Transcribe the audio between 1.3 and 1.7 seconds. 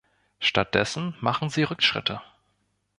sie